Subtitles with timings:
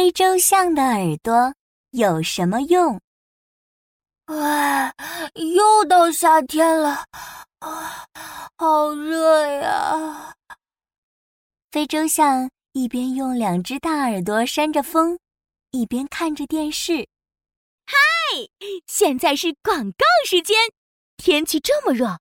[0.00, 1.54] 非洲象的耳朵
[1.90, 2.98] 有什么用？
[4.24, 4.94] 哎，
[5.34, 7.04] 又到夏天了，
[7.58, 8.06] 啊，
[8.56, 10.34] 好热呀！
[11.70, 15.18] 非洲象一边用两只大耳朵扇着风，
[15.70, 17.06] 一边看着电视。
[17.84, 18.48] 嗨，
[18.86, 20.56] 现在是广告时间。
[21.18, 22.20] 天气这么热，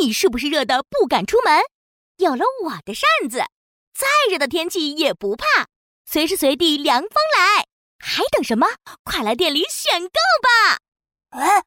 [0.00, 1.62] 你是不是热的不敢出门？
[2.16, 3.38] 有了我的扇子，
[3.94, 5.68] 再热的天气也不怕，
[6.12, 7.64] 随时随地凉风来。
[8.00, 8.66] 还等什么？
[9.04, 10.08] 快来店里选购
[10.42, 10.78] 吧！
[11.38, 11.62] 哎，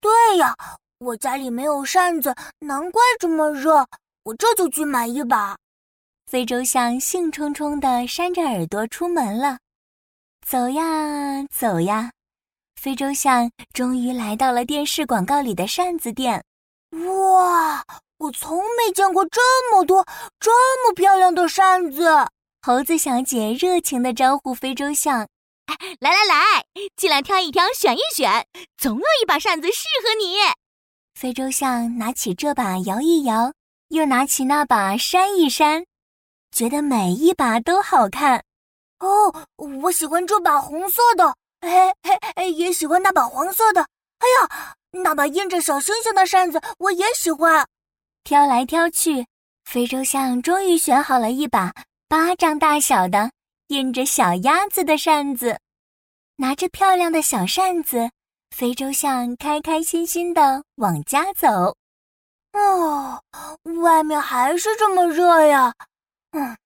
[0.00, 0.56] 对呀，
[0.98, 3.86] 我家里没有扇子，难怪这么热。
[4.24, 5.56] 我这就去买一把。
[6.26, 9.58] 非洲象兴冲冲地扇着耳朵出门了。
[10.44, 12.10] 走呀走呀，
[12.74, 16.42] 非洲象终于来到了电视广告里的扇子店。
[16.90, 17.84] 哇，
[18.18, 19.40] 我从没见过这
[19.70, 20.04] 么多、
[20.40, 20.50] 这
[20.82, 22.26] 么漂亮的扇子！
[22.66, 25.28] 猴子小姐热情地招呼非洲象。
[26.00, 26.64] 来来来，
[26.96, 28.44] 进来挑一挑，选一选，
[28.76, 30.34] 总有一把扇子适合你。
[31.14, 33.52] 非洲象拿起这把摇一摇，
[33.90, 35.84] 又拿起那把扇一扇，
[36.50, 38.42] 觉得每一把都好看。
[38.98, 39.46] 哦，
[39.82, 41.70] 我喜欢这把红色的，嘿
[42.02, 43.82] 嘿嘿，也喜欢那把黄色的。
[44.18, 47.64] 哎呀，那把印着小星星的扇子我也喜欢。
[48.24, 49.24] 挑来挑去，
[49.64, 51.72] 非洲象终于选好了一把
[52.08, 53.30] 巴掌大小的。
[53.68, 55.58] 印着小鸭子的扇子，
[56.36, 58.12] 拿着漂亮的小扇子，
[58.50, 61.76] 非洲象开开心心的往家走。
[62.52, 63.20] 哦，
[63.82, 65.74] 外面还是这么热呀！
[66.30, 66.56] 嗯，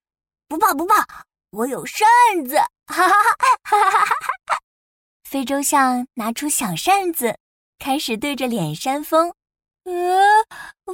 [0.46, 1.06] 不怕不怕，
[1.52, 2.06] 我有扇
[2.46, 2.56] 子！
[2.56, 4.16] 哈哈哈哈哈哈！
[5.24, 7.38] 非洲象拿出小扇子，
[7.78, 9.32] 开始对着脸扇风。
[9.84, 10.20] 嗯，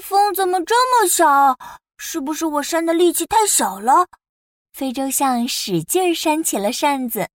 [0.00, 1.58] 风怎么这么小？
[1.98, 4.06] 是不是我扇的力气太小了？
[4.76, 7.26] 非洲象使劲扇起了扇子，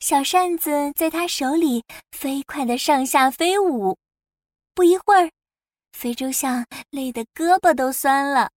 [0.00, 3.96] 小扇子在他手里飞快地上下飞舞。
[4.74, 5.30] 不一会儿，
[5.92, 8.50] 非洲象累得胳膊都酸了。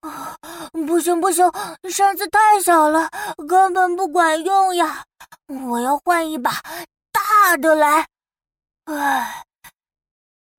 [0.00, 0.36] 啊，
[0.84, 1.48] 不行不行，
[1.88, 3.08] 扇子太小了，
[3.48, 5.04] 根本不管用呀！
[5.46, 6.60] 我要换一把
[7.12, 8.08] 大的来。
[8.86, 9.44] 唉，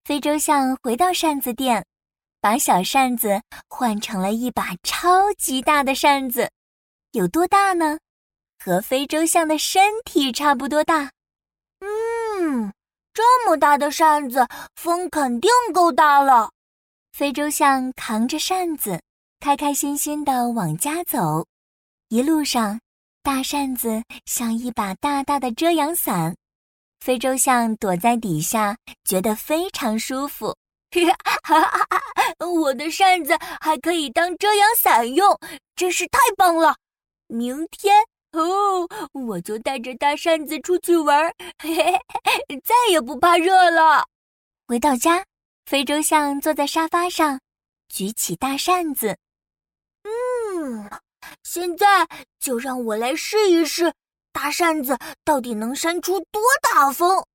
[0.05, 1.85] 非洲象回到扇子店，
[2.39, 6.49] 把小扇子换成了一把超级大的扇子。
[7.15, 7.97] 有多大呢？
[8.61, 11.11] 和非洲象的身体差不多大。
[11.79, 12.73] 嗯，
[13.13, 14.45] 这么大的扇子，
[14.75, 16.51] 风肯定够大了。
[17.13, 19.01] 非洲象扛着扇子，
[19.39, 21.45] 开开心心地往家走。
[22.09, 22.81] 一路上，
[23.23, 26.35] 大扇子像一把大大的遮阳伞，
[26.99, 30.53] 非洲象躲在底下，觉得非常舒服。
[31.43, 31.87] 哈哈，
[32.45, 35.39] 我的扇子还可以当遮阳伞用，
[35.77, 36.75] 真是太棒了！
[37.27, 37.95] 明天
[38.31, 42.01] 哦，我就带着大扇子出去玩，嘿嘿，
[42.63, 44.05] 再也不怕热了。
[44.67, 45.25] 回到家，
[45.65, 47.39] 非洲象坐在沙发上，
[47.89, 49.17] 举起大扇子。
[50.03, 50.89] 嗯，
[51.43, 52.07] 现在
[52.39, 53.93] 就让我来试一试，
[54.31, 57.25] 大扇子到底能扇出多大风？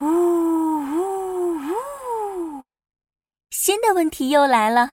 [0.00, 2.62] 呜呜呜！
[3.50, 4.90] 新的问题又来了，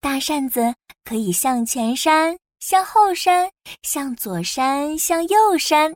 [0.00, 0.74] 大扇子
[1.04, 2.36] 可以向前扇。
[2.64, 3.50] 向后扇，
[3.82, 5.94] 向左扇，向右扇，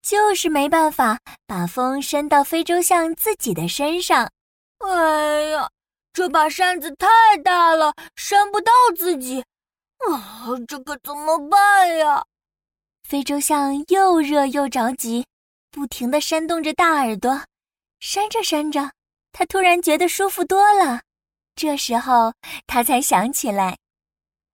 [0.00, 4.30] 就是没办法把风扇到非洲象自己的身上。
[4.78, 5.68] 哎呀，
[6.14, 7.06] 这把扇子太
[7.44, 9.44] 大了，扇不到自己。
[10.10, 12.24] 啊，这可怎么办呀？
[13.06, 15.26] 非洲象又热又着急，
[15.70, 17.42] 不停地扇动着大耳朵。
[17.98, 18.90] 扇着扇着，
[19.32, 21.02] 他突然觉得舒服多了。
[21.54, 22.32] 这时候，
[22.66, 23.76] 他才想起来。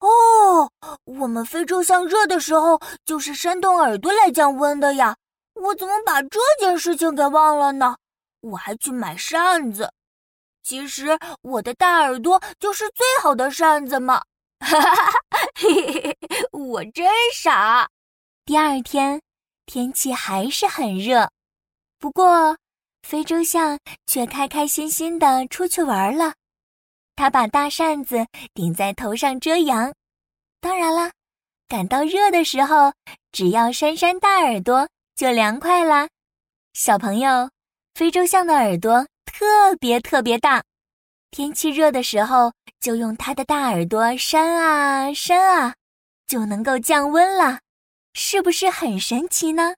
[0.01, 0.71] 哦，
[1.05, 5.17] 我们非洲象热的时候就是扇动耳朵来降温的呀！
[5.55, 7.97] 我怎么把这件事情给忘了呢？
[8.41, 9.91] 我还去买扇子。
[10.63, 14.23] 其实我的大耳朵就是最好的扇子嘛！
[14.61, 15.19] 哈哈哈哈
[15.55, 16.17] 嘿，
[16.53, 17.89] 我真傻。
[18.45, 19.23] 第二天
[19.65, 21.31] 天气还是很热，
[21.99, 22.57] 不过
[23.03, 26.35] 非洲象却开开心心的出去玩了。
[27.17, 29.93] 他把大扇子顶在头上遮阳，
[30.61, 31.11] 当然啦，
[31.67, 32.93] 感到热的时候，
[33.33, 34.87] 只要扇扇大耳朵
[35.17, 36.09] 就凉快啦。
[36.75, 37.51] 小朋友，
[37.95, 40.63] 非洲象的耳朵特别特别大，
[41.31, 45.75] 天气热的时候就用它的大耳朵扇啊扇啊，
[46.27, 47.61] 就能够降温了，
[48.13, 49.75] 是不是很神奇呢？